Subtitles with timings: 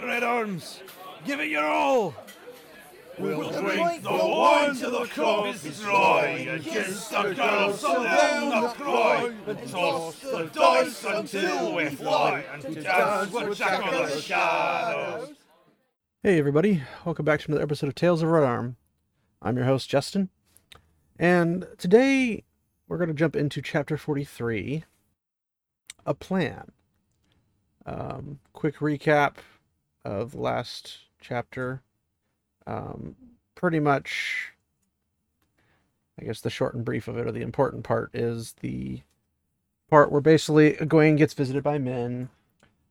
[0.00, 0.80] right, Red Arms.
[1.24, 2.14] Give it your all.
[3.18, 8.62] We'll drink the wine till the cup is dry, and kiss the girls so down
[8.62, 14.20] the cry, and toss the dice until we fly, and dance with Jack of the
[14.20, 15.30] Shadows.
[16.22, 18.76] Hey everybody, welcome back to another episode of Tales of Red Arm.
[19.42, 20.28] I'm your host Justin,
[21.18, 22.44] and today
[22.86, 24.84] we're going to jump into chapter 43,
[26.06, 26.70] a plan.
[27.84, 29.38] Um, quick recap
[30.08, 31.82] of last chapter.
[32.66, 33.14] Um,
[33.54, 34.52] pretty much,
[36.18, 39.02] I guess the short and brief of it, or the important part, is the
[39.90, 42.30] part where basically Egwene gets visited by Min.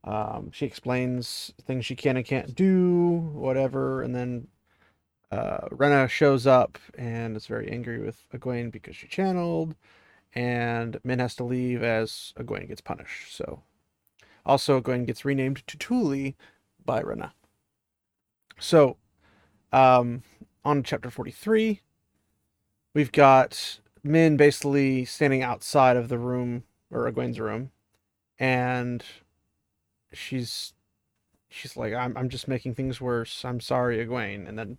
[0.03, 4.47] Um, she explains things she can and can't do, whatever, and then
[5.31, 9.75] uh, Renna shows up and is very angry with Egwene because she channeled,
[10.33, 13.35] and Min has to leave as Egwene gets punished.
[13.35, 13.63] So,
[14.45, 16.35] also Egwene gets renamed to Tuli
[16.87, 17.33] by Renna.
[18.59, 18.97] So,
[19.71, 20.23] um,
[20.65, 21.81] on chapter 43,
[22.95, 27.69] we've got Min basically standing outside of the room, or Egwene's room,
[28.39, 29.03] and
[30.11, 30.73] she's
[31.49, 33.45] she's like, I'm, I'm just making things worse.
[33.45, 34.47] I'm sorry, Egwene.
[34.47, 34.77] And then,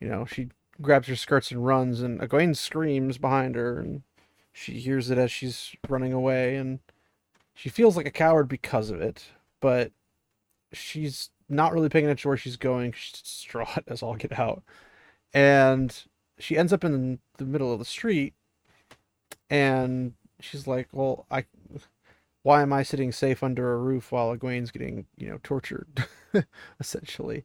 [0.00, 0.48] you know, she
[0.80, 4.02] grabs her skirts and runs, and Egwene screams behind her, and
[4.52, 6.80] she hears it as she's running away, and
[7.54, 9.26] she feels like a coward because of it,
[9.60, 9.92] but
[10.72, 12.92] she's not really paying attention to where she's going.
[12.92, 14.62] She's distraught as all get out.
[15.32, 15.96] And
[16.38, 18.34] she ends up in the middle of the street
[19.50, 21.44] and she's like, Well, I
[22.42, 26.06] why am I sitting safe under a roof while Egwene's getting, you know, tortured?
[26.80, 27.44] essentially.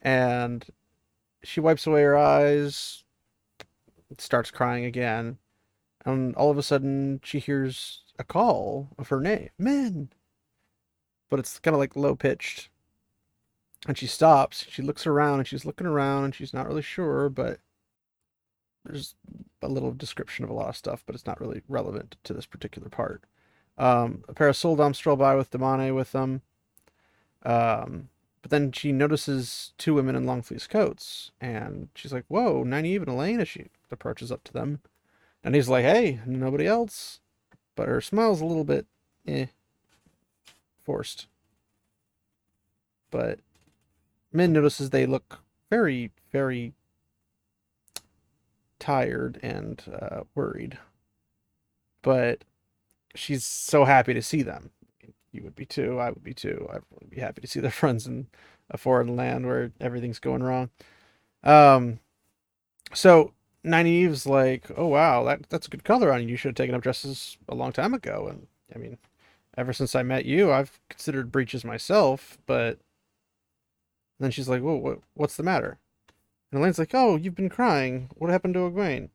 [0.00, 0.64] And
[1.42, 3.04] she wipes away her eyes,
[4.18, 5.38] starts crying again,
[6.04, 9.50] and all of a sudden she hears a call of her name.
[9.58, 10.10] Min.
[11.28, 12.70] But it's kind of like low pitched
[13.86, 14.66] and she stops.
[14.68, 17.60] She looks around and she's looking around and she's not really sure, but
[18.84, 19.14] there's
[19.62, 22.46] a little description of a lot of stuff, but it's not really relevant to this
[22.46, 23.24] particular part.
[23.78, 26.42] Um, a pair of sul'dam stroll by with damane with them.
[27.42, 28.08] Um,
[28.42, 32.98] but then she notices two women in long fleece coats, and she's like, "Whoa, Nynaeve
[32.98, 34.80] and Elayne!" As she approaches up to them,
[35.44, 37.20] and he's like, "Hey, nobody else."
[37.74, 38.86] But her smile's a little bit,
[39.26, 39.46] eh,
[40.86, 41.26] forced.
[43.10, 43.40] But
[44.32, 46.72] Min notices they look very, very
[48.78, 50.78] tired and uh, worried.
[52.02, 52.44] But
[53.14, 54.70] she's so happy to see them.
[55.32, 55.98] You would be too.
[55.98, 56.68] I would be too.
[56.70, 58.28] I would be happy to see their friends in
[58.70, 60.70] a foreign land where everything's going wrong.
[61.42, 62.00] Um,
[62.94, 63.32] so
[63.64, 66.28] Nynaeve's like, "Oh wow, that that's a good color on you.
[66.28, 68.98] You should have taken up dresses a long time ago." And I mean,
[69.56, 72.78] ever since I met you, I've considered breaches myself, but
[74.18, 75.78] then she's like, "Whoa, what, what's the matter?"
[76.50, 78.10] And Elayne's like, "Oh, you've been crying.
[78.14, 79.10] What happened to Egwene?"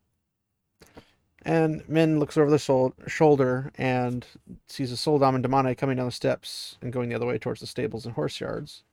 [1.43, 4.25] And Min looks over the shoulder and
[4.67, 7.61] sees a sul'dam and damane coming down the steps and going the other way towards
[7.61, 8.83] the stables and horse yards.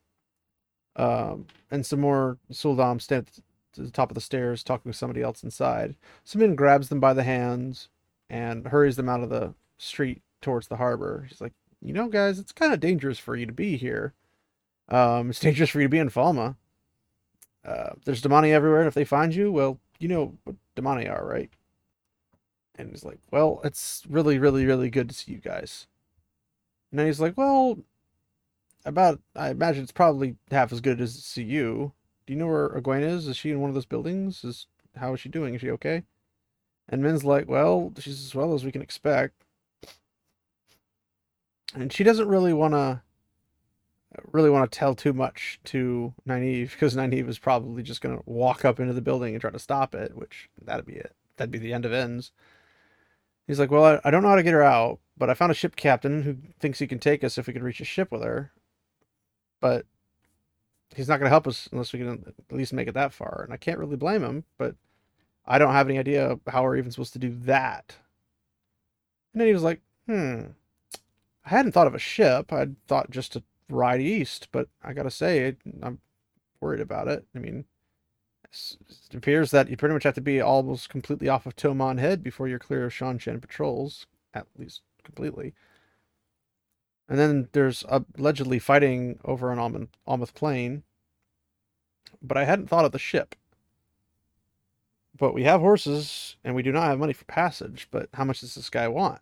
[0.97, 3.28] Um, and some more sul'dam stand
[3.76, 5.94] at the top of the stairs talking with somebody else inside.
[6.25, 7.88] So Min grabs them by the hands
[8.31, 11.26] and hurries them out of the street towards the harbor.
[11.28, 14.15] She's like, "You know, guys, it's kind of dangerous for you to be here."
[14.88, 16.56] Um, it's dangerous for you to be in Falme.
[17.65, 21.26] Uh, there's damane everywhere, and if they find you, well, you know what damane are,
[21.26, 21.50] right?
[22.76, 25.87] And he's like, well, it's really, really, really good to see you guys.
[26.91, 27.78] And then he's like, well,
[28.84, 31.93] about, I imagine it's probably half as good as to see you.
[32.26, 33.26] Do you know where Egwene is?
[33.26, 34.44] Is she in one of those buildings?
[34.44, 34.66] Is
[34.97, 35.55] how is she doing?
[35.55, 36.05] Is she okay?
[36.88, 39.44] And Min's like, well, she's as well as we can expect.
[41.75, 43.03] And she doesn't really want to
[44.33, 48.23] really want to tell too much to Nynaeve because Nynaeve is probably just going to
[48.27, 51.15] walk up into the building and try to stop it, which that'd be it.
[51.37, 52.33] That'd be the end of ends.
[53.47, 55.53] He's like, Well, I, I don't know how to get her out, but I found
[55.53, 58.11] a ship captain who thinks he can take us if we can reach a ship
[58.11, 58.53] with her.
[59.61, 59.87] But
[60.94, 63.43] he's not going to help us unless we can at least make it that far.
[63.44, 64.75] And I can't really blame him, but
[65.47, 67.97] I don't have any idea how we're even supposed to do that.
[69.32, 70.43] And then he was like, Hmm,
[71.49, 72.53] I hadn't thought of a ship.
[72.53, 75.99] I'd thought just to ride east, but I gotta say, I'm
[76.61, 77.25] worried about it.
[77.35, 77.65] I mean,
[78.53, 82.23] it appears that you pretty much have to be almost completely off of Toman Head
[82.23, 85.55] before you're clear of Seanchan patrols, at least completely.
[87.09, 90.83] And then there's allegedly fighting over on Almoth, Almoth Plain,
[92.21, 93.35] but I hadn't thought of the ship.
[95.17, 97.89] But we have horses, and we do not have money for passage.
[97.91, 99.21] But how much does this guy want?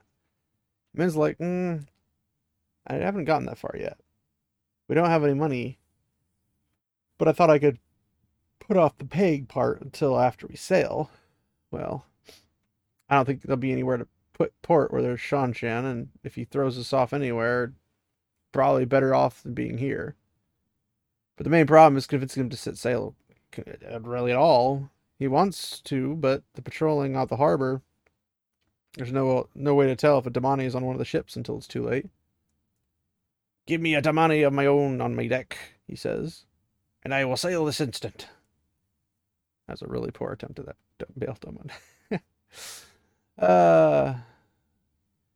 [0.92, 1.86] Min's like, mm,
[2.86, 3.98] I haven't gotten that far yet
[4.88, 5.78] we don't have any money
[7.18, 7.78] But I thought I could
[8.60, 11.10] put off the paying part until after we sail.
[11.70, 12.06] Well,
[13.08, 16.34] I don't think there'll be anywhere to put port where there's Shan Seanchan, and if
[16.34, 17.72] he throws us off anywhere,
[18.52, 20.16] probably better off than being here.
[21.36, 23.14] But the main problem is convincing him to set sail
[24.00, 24.90] really at all.
[25.18, 27.82] He wants to, but the patrolling out the harbor,
[28.96, 31.36] there's no no way to tell if a Damane is on one of the ships
[31.36, 32.08] until it's too late.
[33.66, 36.44] Give me a Damane of my own on my deck, he says,
[37.02, 38.28] and I will sail this instant.
[39.66, 42.20] That's a really poor attempt at that Don't bail Damani.
[43.38, 44.14] uh,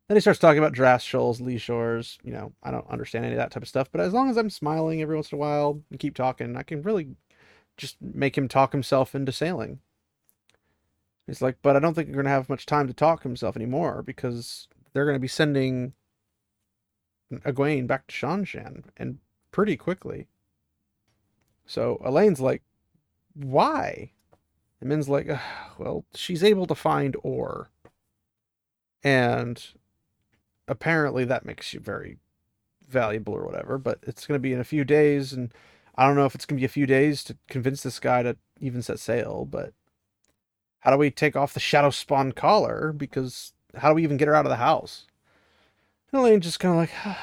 [0.07, 2.19] then he starts talking about draft shoals, lee shores.
[2.23, 4.37] You know, I don't understand any of that type of stuff, but as long as
[4.37, 7.09] I'm smiling every once in a while and keep talking, I can really
[7.77, 9.81] just make him talk himself into sailing.
[11.27, 13.57] He's like, but I don't think you're going to have much time to talk himself
[13.57, 15.93] anymore because they're going to be sending
[17.33, 19.19] Egwene back to Seanchan and
[19.53, 20.27] pretty quickly.
[21.67, 22.63] So Elayne's like,
[23.35, 24.13] why?
[24.81, 25.29] And Min's like,
[25.79, 27.71] well, she's able to find ore.
[29.05, 29.63] And
[30.67, 32.19] apparently that makes you very
[32.89, 35.33] valuable or whatever, but it's going to be in a few days.
[35.33, 35.53] And
[35.95, 38.23] I don't know if it's going to be a few days to convince this guy
[38.23, 39.73] to even set sail, but
[40.81, 42.93] how do we take off the shadow spawn collar?
[42.93, 45.07] Because how do we even get her out of the house?
[46.13, 47.17] And Elayne just kind of like,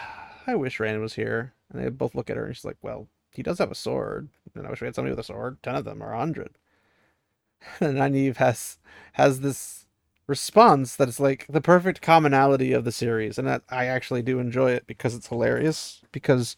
[0.47, 1.53] I wish Rand was here.
[1.71, 4.29] And they both look at her and she's like, well, he does have a sword.
[4.55, 5.61] And I wish we had somebody with a sword.
[5.61, 6.51] Ten of them or a hundred.
[7.79, 8.77] And Nynaeve has
[9.13, 9.87] has this
[10.27, 13.37] response that is like the perfect commonality of the series.
[13.37, 16.01] And that I actually do enjoy it because it's hilarious.
[16.11, 16.55] Because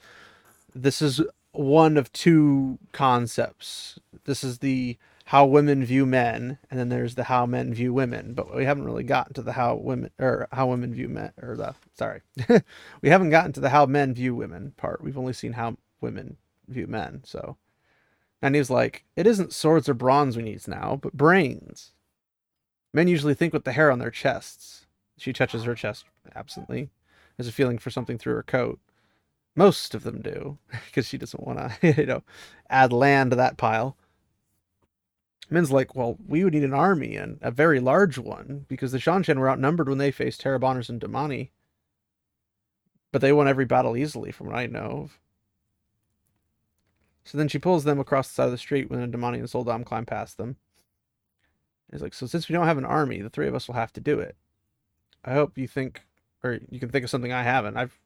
[0.76, 1.22] this is
[1.52, 3.98] one of two concepts.
[4.26, 4.98] This is the
[5.30, 8.34] how women view men, and then there's the how men view women.
[8.34, 11.56] But we haven't really gotten to the how women or how women view men or
[11.56, 12.22] the sorry,
[13.04, 15.04] we haven't gotten to the how men view women part.
[15.04, 16.38] We've only seen how women
[16.68, 17.22] view men.
[17.26, 17.58] So,
[18.42, 21.92] and he's like, it isn't swords or bronze we need now, but brains.
[22.92, 24.88] Men usually think with the hair on their chests.
[25.16, 26.90] She touches her chest absently.
[27.38, 28.80] There's a feeling for something through her coat.
[29.56, 32.24] Most of them do, because she doesn't want to, you know,
[32.68, 33.96] add Lan to that pile.
[35.50, 39.00] Min's like, well, we would need an army and a very large one because the
[39.00, 41.50] Seanchan were outnumbered when they faced Taraboners and Damane.
[43.12, 45.20] But they won every battle easily, from what I know of.
[47.24, 49.48] So then she pulls them across the side of the street when the Damane and
[49.48, 50.58] sul'dam climb past them.
[51.92, 53.94] He's like, so since we don't have an army, the three of us will have
[53.94, 54.36] to do it.
[55.26, 56.04] I hope you think,
[56.44, 57.78] or you can think of something I haven't.
[57.78, 57.98] I've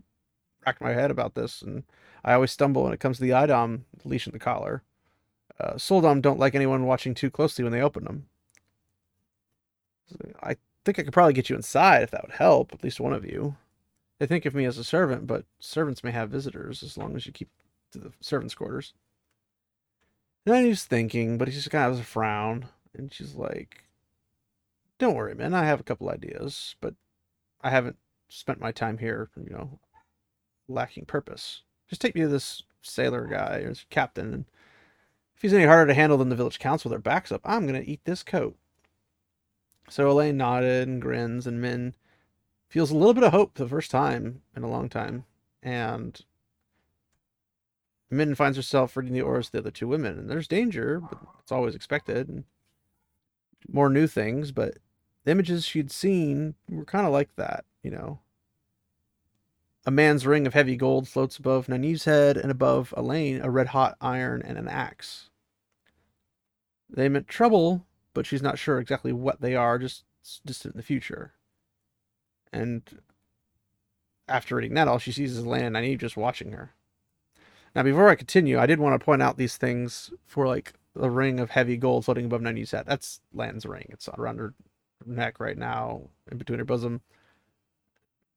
[0.66, 1.84] racked my head about this, and
[2.24, 4.84] I always stumble when it comes to the a'dam leash and the collar.
[5.60, 8.28] Uh, sul'dam don't like anyone watching too closely when they open them.
[10.42, 13.14] I think I could probably get you inside if that would help, at least one
[13.14, 13.56] of you.
[14.20, 17.26] They think of me as a servant, but servants may have visitors as long as
[17.26, 17.50] you keep
[17.92, 18.94] to the servants' quarters.
[20.46, 23.86] And then he's thinking, but he just kind of has a frown, and she's like,
[25.00, 25.54] "Don't worry, man.
[25.54, 26.96] I have a couple ideas, but
[27.62, 27.98] I haven't
[28.28, 29.80] spent my time here, you know,
[30.68, 31.64] lacking purpose.
[31.88, 34.46] Just take me to this sailor guy or this captain, and
[35.36, 37.82] if he's any harder to handle than the village council their backs up, I'm gonna
[37.82, 38.58] eat this coat."
[39.90, 41.96] So Elayne nodded and grins, and Min
[42.70, 45.26] feels a little bit of hope for the first time in a long time,
[45.62, 46.24] and
[48.10, 51.20] Min finds herself reading the auras of the other two women, and there's danger, but
[51.40, 52.30] it's always expected.
[52.30, 52.46] And
[53.68, 54.78] more new things, but
[55.24, 58.20] the images she'd seen were kind of like that, you know.
[59.86, 63.68] A man's ring of heavy gold floats above Nynaeve's head, and above Elayne, a red
[63.68, 65.30] hot iron and an axe.
[66.90, 70.06] They meant trouble, but she's not sure exactly what they are, just
[70.46, 71.34] distant in the future.
[72.54, 72.84] And
[74.28, 76.72] after reading that, all she sees is Elayne and Nynaeve just watching her.
[77.76, 81.10] Now, before I continue, I did want to point out these things for like the
[81.10, 82.86] ring of heavy gold floating above Nynaeve's head.
[82.88, 83.88] That's Lan's ring.
[83.90, 84.54] It's around her
[85.06, 87.02] neck right now, in between her bosom.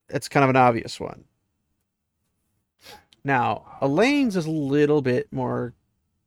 [0.08, 1.24] It's kind of an obvious one.
[3.26, 5.74] Now, Elayne's is a little bit more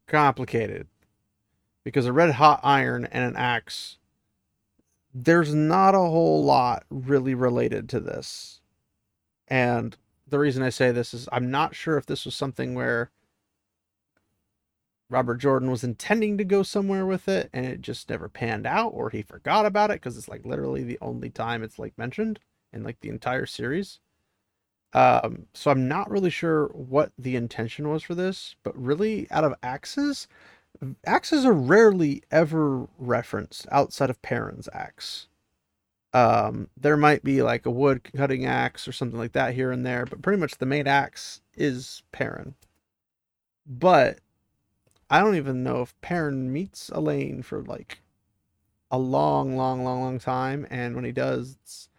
[0.05, 0.85] complicated
[1.85, 3.99] because a red hot iron and an axe,
[5.13, 8.59] there's not a whole lot really related to this.
[9.47, 9.95] And
[10.27, 13.11] the reason I say this is I'm not sure if this was something where
[15.09, 18.89] Robert Jordan was intending to go somewhere with it and it just never panned out
[18.89, 22.41] or he forgot about it because it's like literally the only time it's like mentioned
[22.73, 24.01] in like the entire series.
[24.93, 29.43] Um, so I'm not really sure what the intention was for this, but really out
[29.43, 30.27] of axes,
[31.05, 35.27] axes are rarely ever referenced outside of Perrin's axe.
[36.11, 39.85] Um, there might be like a wood cutting axe or something like that here and
[39.85, 42.55] there, but pretty much the main axe is Perrin.
[43.67, 44.19] But
[45.09, 48.01] I don't even know if Perrin meets Elayne for like
[48.89, 51.89] a long, long, long, long time, and when he does, it's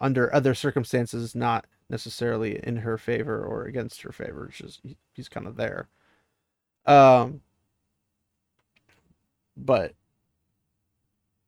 [0.00, 4.46] under other circumstances, not necessarily in her favor or against her favor.
[4.46, 5.88] It's just he, he's kind of there.
[6.86, 7.42] Um,
[9.56, 9.94] but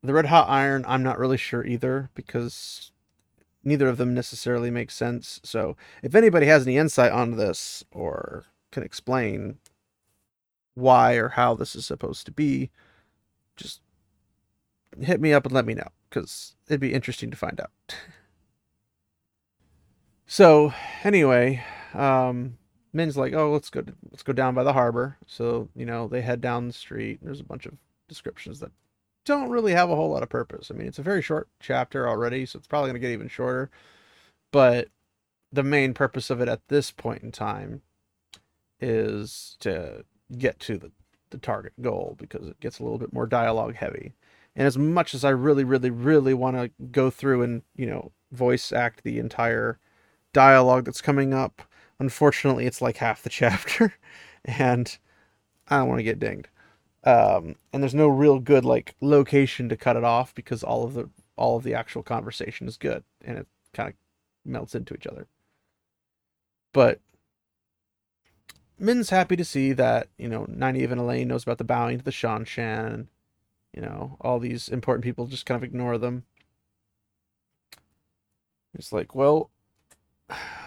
[0.03, 2.93] the red hot iron, I'm not really sure either because
[3.65, 5.41] neither of them necessarily makes sense.
[5.45, 9.59] So if anybody has any insight on this or can explain
[10.75, 12.71] why or how this is supposed to be,
[13.57, 13.81] just
[15.01, 17.71] hit me up and let me know because it'd be interesting to find out.
[20.33, 20.73] so
[21.05, 21.63] anyway,
[21.93, 22.57] um,
[22.95, 25.19] Min's like, oh, let's go, let's go down by the harbor.
[25.27, 27.19] So you know they head down the street.
[27.21, 27.75] There's a bunch of
[28.09, 28.71] descriptions that
[29.27, 30.71] don't really have a whole lot of purpose.
[30.71, 33.29] I mean, it's a very short chapter already, so it's probably going to get even
[33.29, 33.71] shorter.
[34.53, 34.89] But
[35.53, 37.83] the main purpose of it at this point in time
[38.81, 40.07] is to
[40.39, 40.93] get to the,
[41.29, 44.15] the target goal because it gets a little bit more dialogue heavy.
[44.57, 48.13] And as much as I really, really, really want to go through and, you know,
[48.33, 49.79] voice act the entire
[50.33, 51.63] dialogue that's coming up,
[51.99, 53.95] unfortunately, it's like half the chapter.
[54.45, 54.99] and
[55.69, 56.49] I don't want to get dinged.
[57.05, 60.95] Um, and there's no real good like location to cut it off because all of
[60.95, 63.95] the all of the actual conversation is good and it kind of
[64.45, 65.27] melts into each other.
[66.73, 67.01] But
[68.79, 72.05] Min's happy to see that, you know, Nynaeve and Elayne knows about the bowing to
[72.05, 73.07] the Seanchan.
[73.73, 76.25] You know, all these important people just kind of ignore them.
[78.75, 79.51] It's like, well,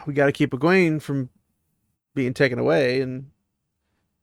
[0.06, 1.30] we got to keep Egwene from
[2.14, 3.32] being taken away, and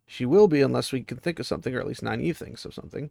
[0.07, 2.75] she will be unless we can think of something, or at least Nynaeve thinks of
[2.75, 3.11] something.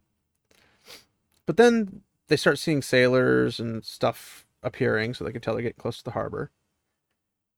[1.46, 5.82] But then they start seeing sailors and stuff appearing, so they can tell they're getting
[5.82, 6.52] close to the harbor.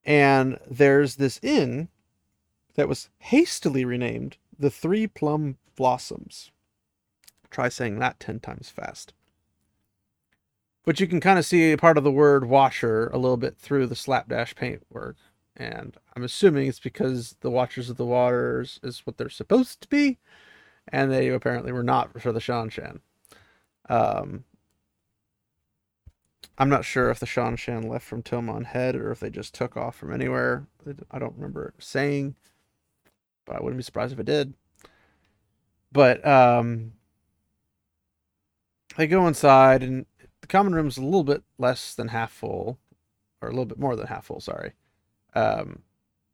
[0.05, 1.89] And there's this inn
[2.75, 6.51] that was hastily renamed the Three Plum Blossoms.
[7.49, 9.13] Try saying that 10 times fast.
[10.85, 13.57] But you can kind of see a part of the word watcher a little bit
[13.57, 15.15] through the slapdash paintwork.
[15.55, 19.87] And I'm assuming it's because the Watchers of the Waters is what they're supposed to
[19.87, 20.17] be.
[20.87, 22.99] And they apparently were not for the Seanchan.
[23.87, 24.43] Um,
[26.57, 29.77] I'm not sure if the Seanchan left from Toman Head or if they just took
[29.77, 30.67] off from anywhere.
[31.11, 32.35] I don't remember saying
[33.45, 34.53] but I wouldn't be surprised if it did.
[35.91, 36.93] But um,
[38.97, 40.05] I go inside, and
[40.43, 42.77] the common room's a little bit less than half full,
[43.41, 44.41] or a little bit more than half full.
[44.41, 44.73] Sorry,
[45.33, 45.83] um,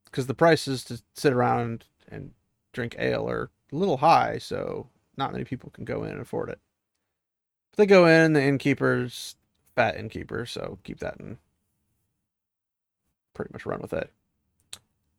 [0.06, 2.32] because the prices to sit around and
[2.74, 6.50] drink ale are a little high, so not many people can go in and afford
[6.50, 6.60] it.
[7.70, 9.36] But they go in, the innkeeper's
[9.76, 11.38] fat innkeeper, so keep that and
[13.36, 14.12] pretty much run with it.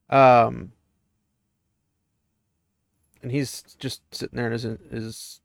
[0.09, 0.73] Um,
[3.23, 5.41] and he's just sitting there in his his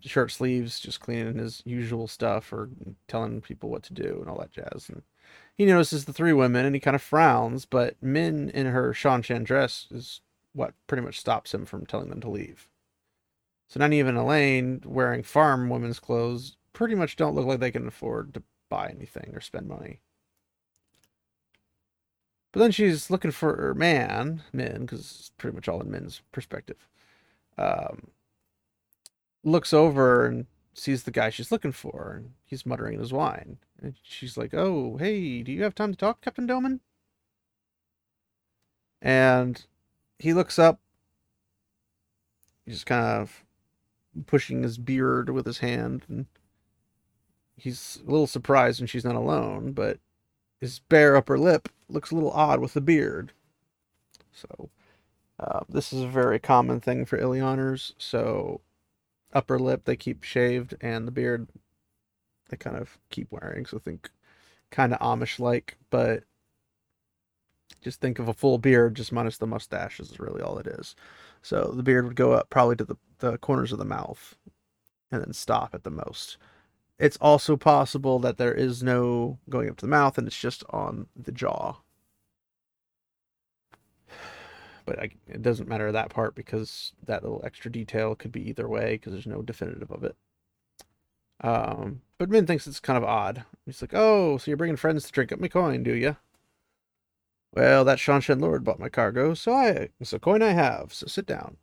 [0.00, 2.68] shirt sleeves, just cleaning his usual stuff or
[3.06, 4.88] telling people what to do and all that jazz.
[4.88, 5.02] And
[5.56, 9.44] he notices the three women and he kind of frowns, but Min in her Seanchan
[9.44, 10.20] dress is
[10.52, 12.68] what pretty much stops him from telling them to leave.
[13.68, 17.86] So not even Elayne, wearing farm women's clothes, pretty much don't look like they can
[17.86, 20.00] afford to buy anything or spend money.
[22.52, 26.22] But then she's looking for her man, Min, because it's pretty much all in Min's
[26.32, 26.88] perspective
[27.58, 28.08] um,
[29.44, 33.58] looks over and sees the guy she's looking for, and he's muttering his wine.
[33.80, 36.80] And she's like, "Oh, hey, do you have time to talk, Captain Domon?"
[39.00, 39.64] And
[40.18, 40.80] he looks up.
[42.66, 43.44] He's kind of
[44.26, 46.26] pushing his beard with his hand, and
[47.56, 49.98] he's a little surprised when she's not alone, but
[50.60, 53.32] his bare upper lip looks a little odd with the beard.
[54.32, 54.70] So
[55.40, 57.92] uh, this is a very common thing for Illianers.
[57.98, 58.60] So,
[59.32, 61.48] upper lip they keep shaved, and the beard
[62.48, 63.66] they kind of keep wearing.
[63.66, 64.10] So, think
[64.70, 66.24] kind of Amish like, but
[67.82, 70.94] just think of a full beard, just minus the mustaches, is really all it is.
[71.42, 74.36] So, the beard would go up probably to the, the corners of the mouth
[75.10, 76.38] and then stop at the most.
[76.98, 80.64] It's also possible that there is no going up to the mouth and it's just
[80.70, 81.76] on the jaw
[84.88, 88.66] but I, it doesn't matter that part because that little extra detail could be either
[88.66, 90.16] way because there's no definitive of it.
[91.42, 93.44] Um, but Min thinks it's kind of odd.
[93.66, 96.16] He's like, "Oh, so you're bringing friends to drink up my coin, do you?"
[97.54, 100.94] Well, that Seanchan Lord bought my cargo, so I, so coin I have.
[100.94, 101.58] So sit down.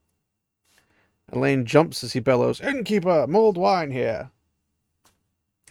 [1.34, 4.30] Elayne jumps as he bellows, "Innkeeper, mulled wine here."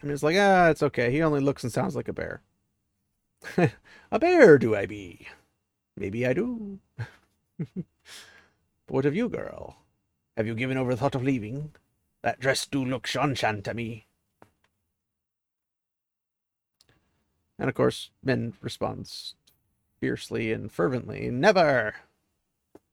[0.03, 1.13] And he's like, "Ah, it's okay.
[1.13, 2.43] He only looks and sounds like a bear."
[4.11, 5.29] a bear, do I be?
[5.97, 6.81] Maybe I do.
[8.89, 9.77] what of you, girl?
[10.37, 11.73] Have you given over the thought of leaving?
[12.23, 14.07] That dress do look Seanchan to me.
[17.59, 19.35] And of course, Min responds
[20.01, 21.95] fiercely and fervently, Never!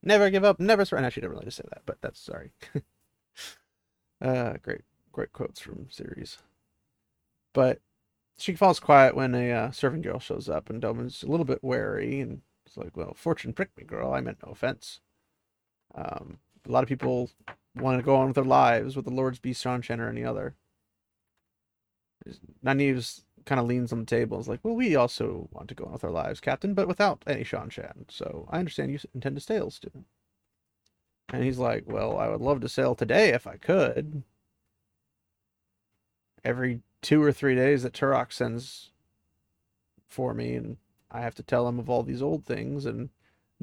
[0.04, 1.08] Never give up, never surrender.
[1.08, 2.52] Actually, didn't really say that, but that's sorry.
[4.22, 6.40] uh, great, great quotes from series.
[7.54, 7.82] But
[8.38, 11.64] she falls quiet when a uh, serving girl shows up, and Domon's a little bit
[11.64, 12.42] wary, and
[12.72, 14.14] it's like, "Well, fortune pricked me, girl.
[14.14, 15.02] I meant no offense."
[15.94, 17.30] Um, a lot of people
[17.76, 20.56] want to go on with their lives with the Lord's Be Seanchan or any other.
[22.64, 25.76] Nynaeve's kind of leans on the table and is like, Well, we also want to
[25.76, 28.06] go on with our lives, Captain, but without any Shan Shanshan.
[28.10, 30.06] So I understand you intend to sail, student.
[31.34, 34.24] And he's like, Well, I would love to sail today if I could.
[36.44, 38.92] Every two or three days that Turak sends
[40.08, 40.78] for me, and
[41.12, 42.86] I have to tell him of all these old things.
[42.86, 43.10] And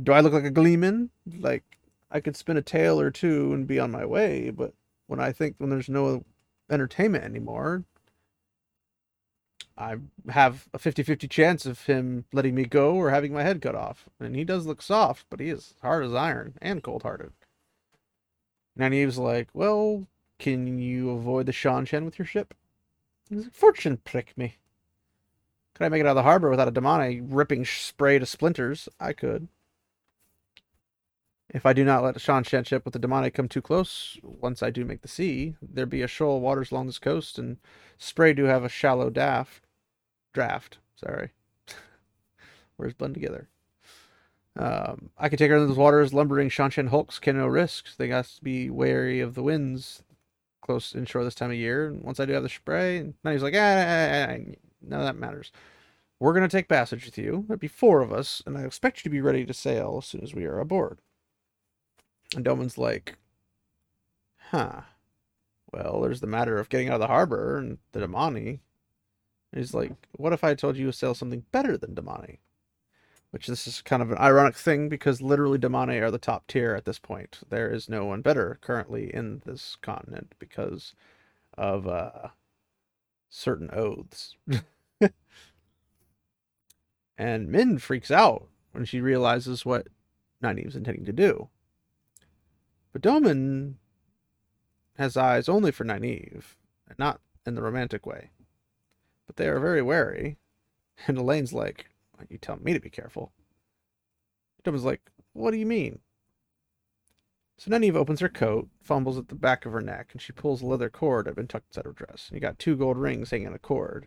[0.02, 1.11] do I look like a gleeman?
[1.38, 1.64] Like,
[2.11, 4.75] I could spin a tale or two and be on my way, but
[5.07, 6.25] when I think when there's no
[6.71, 7.85] entertainment anymore,
[9.76, 9.97] I
[10.28, 13.75] have a 50 50 chance of him letting me go or having my head cut
[13.75, 14.09] off.
[14.19, 17.33] And he does look soft, but he is hard as iron and cold hearted.
[18.76, 20.07] Nynaeve's like, Well,
[20.38, 22.55] can you avoid the Seanchan with your ship?
[23.28, 24.57] He's like, Fortune prick me.
[25.78, 28.88] Could I make it out of the harbor without a damane ripping spray to splinters?
[28.99, 29.47] I could.
[31.49, 34.61] If I do not let the Seanchan ship with the damane come too close, once
[34.61, 37.58] I do make the sea, there be a shoal waters along this coast, and
[37.97, 39.62] spray do have a shallow daft
[40.35, 40.78] draft.
[40.97, 41.30] Sorry.
[42.76, 43.49] Where's blend together?
[44.56, 46.12] Um, I can take her into those waters.
[46.12, 47.94] Lumbering Seanchan hulks can no risks.
[47.94, 50.02] They got to be wary of the winds
[50.61, 51.87] close inshore this time of year.
[51.87, 55.00] And once I do have the spray, and then he's like, ah, ah, ah, none
[55.00, 55.52] of that matters.
[56.20, 57.44] We're going to take passage with you.
[57.47, 60.06] There'll be four of us, and I expect you to be ready to sail as
[60.06, 60.99] soon as we are aboard.
[62.35, 63.16] And Domon's like,
[64.50, 64.83] huh.
[65.72, 68.61] Well, there's the matter of getting out of the harbor and the damane.
[69.55, 72.38] he's like, what if I told you to sail something better than damane?
[73.31, 76.74] Which this is kind of an ironic thing because literally damane are the top tier
[76.74, 77.40] at this point.
[77.48, 80.94] There is no one better currently in this continent because
[81.57, 82.29] of uh,
[83.29, 84.37] certain oaths.
[87.19, 89.88] and Min freaks out when she realizes what
[90.43, 91.49] Nynaeve's intending to do.
[92.93, 93.75] But Domon
[94.97, 96.57] has eyes only for Nynaeve,
[96.88, 98.31] and not in the romantic way.
[99.27, 100.38] But they are very wary,
[101.07, 101.87] and Elayne's like,
[102.29, 103.33] You tell me to be careful.
[104.64, 106.01] Domon's like, What do you mean?
[107.59, 110.62] So Nynaeve opens her coat, fumbles at the back of her neck, and she pulls
[110.62, 112.29] a leather cord that had been tucked inside her dress.
[112.29, 114.07] And you got two gold rings hanging on a cord.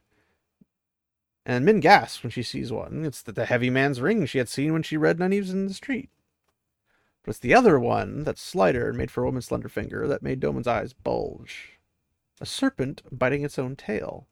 [1.45, 3.03] And Min gasps when she sees one.
[3.03, 5.73] It's the, the heavy man's ring she had seen when she read Nynaeve's in the
[5.73, 6.09] street.
[7.23, 10.23] But it's the other one that's slighter and made for a woman's slender finger that
[10.23, 11.77] made Domon's eyes bulge.
[12.39, 14.27] A serpent biting its own tail.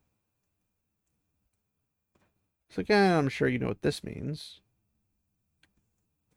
[2.69, 4.61] It's like, eh, I'm sure you know what this means.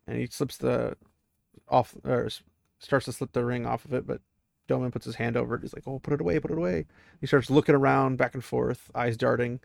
[0.04, 0.96] And he slips the
[1.68, 2.28] off, or
[2.84, 4.20] starts to slip the ring off of it, but
[4.68, 5.62] Domon puts his hand over it.
[5.62, 6.86] He's like, oh, put it away, put it away.
[7.20, 9.60] He starts looking around back and forth, eyes darting.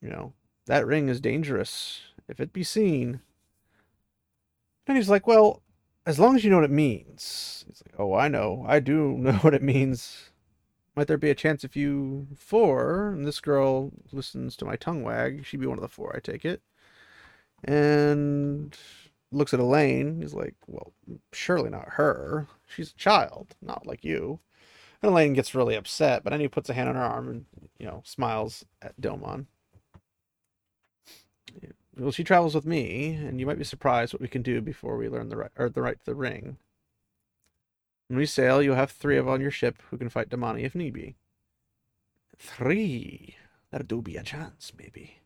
[0.00, 0.32] You know,
[0.66, 2.00] that ring is dangerous.
[2.28, 3.20] If it be seen,
[4.88, 5.62] and he's like, Well,
[6.06, 7.64] as long as you know what it means.
[7.68, 8.64] He's like, Oh, I know.
[8.66, 10.30] I do know what it means.
[10.96, 15.04] Might there be a chance if you four, and this girl listens to my tongue
[15.04, 16.60] wag, she'd be one of the four, I take it.
[17.62, 18.76] And
[19.30, 20.20] looks at Elayne.
[20.20, 20.92] He's like, Well,
[21.32, 22.48] surely not her.
[22.66, 24.40] She's a child, not like you.
[25.02, 27.44] And Elayne gets really upset, but then he puts a hand on her arm and,
[27.78, 29.46] you know, smiles at Domon.
[31.96, 34.96] Well, she travels with me, and you might be surprised what we can do before
[34.96, 36.58] we learn the right or the right to the ring.
[38.06, 40.74] When we sail, you'll have three of on your ship who can fight damane if
[40.74, 41.16] need be.
[42.38, 43.36] Three.
[43.70, 45.18] That'll do be a chance, maybe.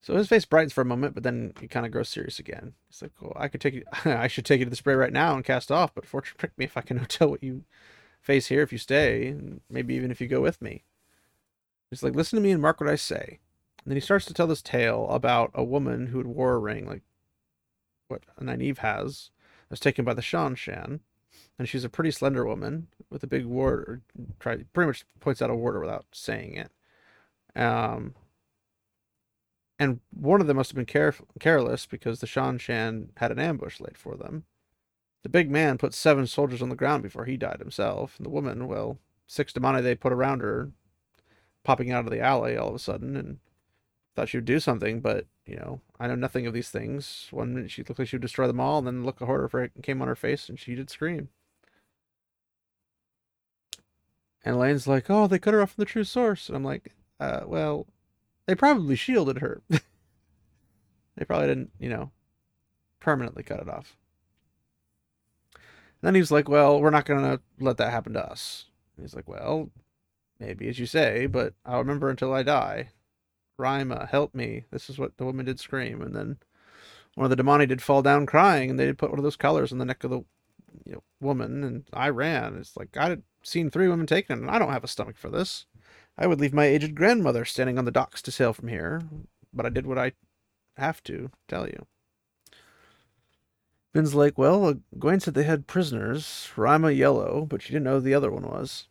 [0.00, 2.74] So his face brightens for a moment, but then he kind of grows serious again.
[2.88, 3.84] He's like, "Well, I could take you.
[4.04, 6.56] I should take you to the spray right now and cast off, but fortune prick
[6.56, 7.64] me if I can tell what you
[8.20, 10.84] face here if you stay, and maybe even if you go with me."
[11.90, 13.40] He's like, "Listen to me and mark what I say."
[13.84, 16.58] And then he starts to tell this tale about a woman who had wore a
[16.58, 17.02] ring, like
[18.08, 19.30] what Nynaeve has,
[19.68, 21.00] that was taken by the Seanchan,
[21.58, 24.02] And she's a pretty slender woman with a big ward,
[24.38, 26.70] try, pretty much points out a warder without saying it.
[27.58, 28.14] Um,
[29.78, 33.80] and one of them must have been care- careless because the Seanchan had an ambush
[33.80, 34.44] laid for them.
[35.22, 38.30] The big man put seven soldiers on the ground before he died himself, and the
[38.30, 40.70] woman, well, six damane they put around her,
[41.64, 43.38] popping out of the alley all of a sudden, and
[44.14, 47.28] thought she would do something, but you know, I know nothing of these things.
[47.30, 49.28] One minute she looked like she would destroy them all, and then the look of
[49.28, 51.28] horror for it came on her face, and she did scream.
[54.44, 56.94] And Elayne's like, "Oh, they cut her off from the true source." And I'm like,
[57.20, 57.86] uh, "Well,
[58.48, 59.60] they probably shielded her.
[59.68, 62.10] they probably didn't, you know,
[62.98, 63.94] permanently cut it off."
[65.54, 65.62] And
[66.00, 68.64] then he's like, "Well, we're not gonna let that happen to us."
[68.96, 69.70] And he's like, "Well,
[70.40, 72.88] maybe as you say, but I'll remember until I die."
[73.58, 74.64] Ryma, help me.
[74.70, 76.00] This is what the woman did scream.
[76.00, 76.38] And then
[77.16, 79.36] one of the damane did fall down crying, and they did put one of those
[79.36, 80.24] collars on the neck of the
[80.84, 82.56] you know, woman, and I ran.
[82.56, 85.28] It's like I had seen three women taken, and I don't have a stomach for
[85.28, 85.66] this.
[86.18, 89.02] I would leave my aged grandmother standing on the docks to sail from here,
[89.52, 90.12] but I did what I
[90.76, 91.86] have to tell you.
[93.92, 98.00] Ben's like, well, Gwen said they had prisoners, Ryma yellow, but she didn't know who
[98.00, 98.88] the other one was.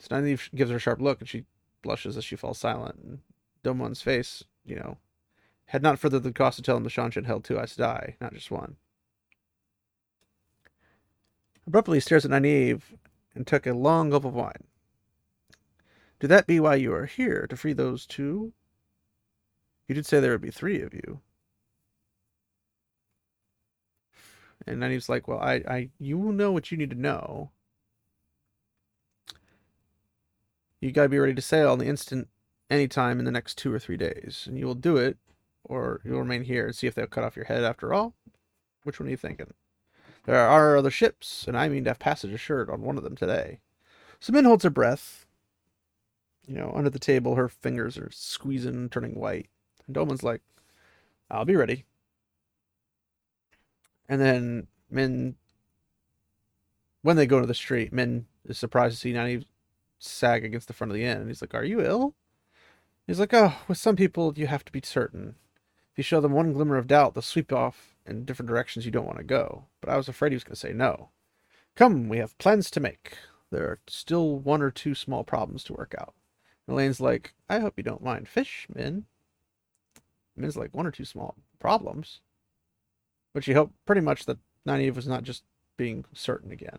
[0.00, 1.44] Nynaeve gives her a sharp look, and she
[1.82, 3.00] blushes as she falls silent.
[3.02, 3.18] And
[3.64, 4.98] Domon's face, you know,
[5.66, 8.32] had not furthered the cost to tell him the Seanchan held two Aes Sedai, not
[8.32, 8.76] just one.
[11.66, 12.82] Abruptly, he stares at Nynaeve
[13.34, 14.64] and took a long gulp of wine.
[16.20, 18.52] Do that be why you are here, to free those two?
[19.86, 21.20] You did say there would be three of you.
[24.66, 27.50] And Nynaeve's like, well, I, I, you will know what you need to know.
[30.80, 32.28] You gotta be ready to sail on the instant
[32.70, 34.44] anytime in the next two or three days.
[34.46, 35.16] And you will do it,
[35.64, 38.14] or you'll remain here and see if they'll cut off your head after all.
[38.82, 39.54] Which one are you thinking?
[40.24, 43.16] There are other ships, and I mean to have passage assured on one of them
[43.16, 43.60] today.
[44.20, 45.24] So Min holds her breath.
[46.48, 49.48] You know, under the table, her fingers are squeezing, and turning white.
[49.86, 50.40] And Domon's like,
[51.30, 51.84] I'll be ready.
[54.08, 55.36] And then Min,
[57.02, 59.44] when they go to the street, Min is surprised to see Nynaeve
[59.98, 61.18] sag against the front of the inn.
[61.18, 62.14] And he's like, Are you ill?
[63.08, 65.36] He's like, oh, with some people, you have to be certain.
[65.92, 68.92] If you show them one glimmer of doubt, they'll sweep off in different directions you
[68.92, 69.64] don't want to go.
[69.80, 71.08] But I was afraid he was going to say no.
[71.74, 73.16] Come, we have plans to make.
[73.50, 76.12] There are still one or two small problems to work out.
[76.68, 79.04] Elayne's like, I hope you don't mind fish, Min.
[80.36, 82.20] Min's like, one or two small problems.
[83.34, 85.44] But she hoped pretty much that Nynaeve was not just
[85.76, 86.78] being certain again.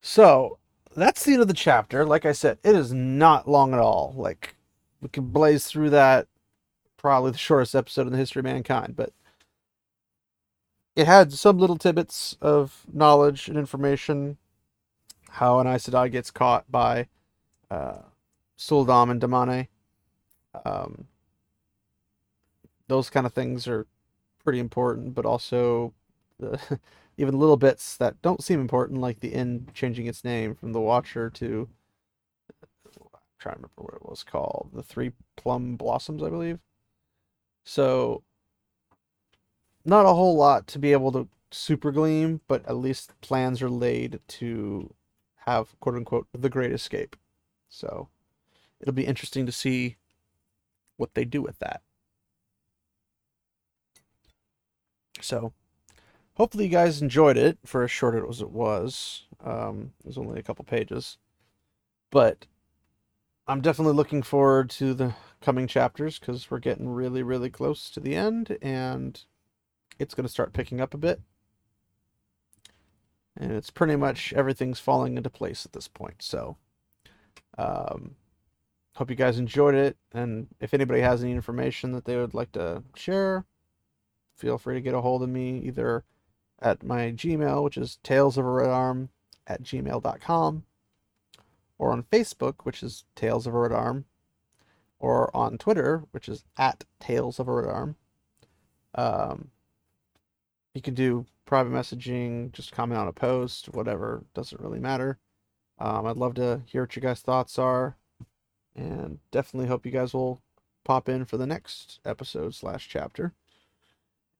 [0.00, 0.58] So,
[0.94, 2.04] that's the end of the chapter.
[2.04, 4.14] Like I said, it is not long at all.
[4.16, 4.56] Like
[5.00, 6.28] we can blaze through that.
[6.96, 9.12] Probably the shortest episode in the history of mankind, but
[10.94, 14.36] it had some little tidbits of knowledge and information.
[15.30, 17.08] How an Aes Sedai gets caught by
[17.72, 18.02] uh,
[18.58, 19.68] Sul'dam and Damane.
[20.64, 21.06] Um,
[22.88, 23.86] those kind of things are
[24.44, 25.94] pretty important, but also
[26.38, 26.60] the
[27.16, 30.80] even little bits that don't seem important, like the inn changing its name from the
[30.80, 31.68] Watcher to
[33.38, 36.60] trying to remember what it was called, the Three Plum Blossoms, I believe.
[37.64, 38.22] So,
[39.84, 43.70] not a whole lot to be able to super gleam, but at least plans are
[43.70, 44.94] laid to
[45.46, 47.16] have quote unquote the Great Escape.
[47.72, 48.08] So,
[48.80, 49.96] it'll be interesting to see
[50.98, 51.80] what they do with that.
[55.22, 55.54] So,
[56.34, 59.24] hopefully you guys enjoyed it for as short as it was.
[59.42, 61.16] Um, it was only a couple pages,
[62.10, 62.46] but
[63.48, 68.00] I'm definitely looking forward to the coming chapters because we're getting really, really close to
[68.00, 69.18] the end, and
[69.98, 71.22] it's going to start picking up a bit.
[73.34, 76.20] And it's pretty much everything's falling into place at this point.
[76.20, 76.58] So,
[77.58, 78.16] um,
[78.94, 79.96] hope you guys enjoyed it.
[80.12, 83.44] And if anybody has any information that they would like to share,
[84.36, 86.04] feel free to get a hold of me either
[86.60, 89.08] at my Gmail, which is Tales of a Red Arm
[89.46, 90.64] at gmail.com,
[91.78, 94.04] or on Facebook, which is Tales of a Red Arm,
[94.98, 97.96] or on Twitter, which is at Tales of a Red Arm.
[98.94, 99.50] Um,
[100.74, 105.18] you can do private messaging, just comment on a post, whatever, doesn't really matter.
[105.78, 107.96] Um, I'd love to hear what you guys' thoughts are,
[108.76, 110.40] and definitely hope you guys will
[110.84, 113.32] pop in for the next episode slash chapter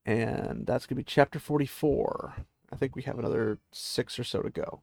[0.05, 2.35] and that's to be chapter 44.
[2.73, 4.81] I think we have another six or so to go.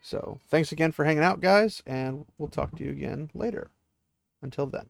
[0.00, 3.70] So, thanks again for hanging out, guys, and we'll talk to you again later.
[4.40, 4.86] Until then.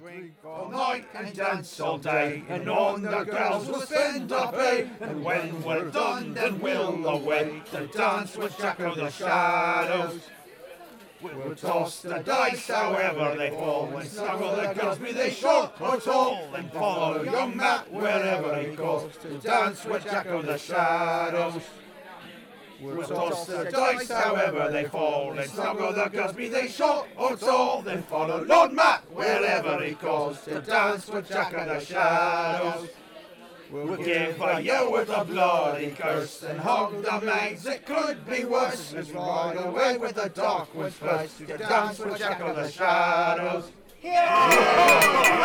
[0.00, 4.88] Drink all night and dance all day, and on the girls will spend our pay.
[5.00, 10.20] And when we're done, then we'll away to dance with Jack of the Shadows.
[11.20, 15.78] We'll toss the dice however they fall, and some of the girls be they short
[15.78, 20.56] or tall, and follow young Mat wherever he goes to dance with Jack of the
[20.56, 21.62] Shadows.
[22.82, 27.36] We'll toss the dice however they fall, and snuggle the girls be they short or
[27.36, 29.04] tall, then follow Lord Mat.
[29.12, 32.88] Wherever he calls to dance with Jack of the Shadows.
[33.70, 37.64] We'll give a yell with a bloody curse and hog the maids.
[37.66, 38.92] It could be worse.
[38.92, 41.38] Let's ride away with the dark woods first.
[41.38, 43.70] to dance with Jack of the Shadows.
[44.02, 45.42] Yeah!